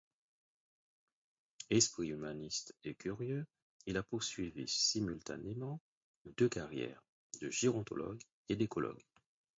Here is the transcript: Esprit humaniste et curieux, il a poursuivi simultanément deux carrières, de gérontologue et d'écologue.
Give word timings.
Esprit 1.69 2.07
humaniste 2.11 2.73
et 2.83 2.95
curieux, 2.95 3.45
il 3.85 3.97
a 3.97 4.01
poursuivi 4.01 4.67
simultanément 4.67 5.79
deux 6.37 6.49
carrières, 6.49 7.03
de 7.39 7.51
gérontologue 7.51 8.23
et 8.49 8.55
d'écologue. 8.55 9.03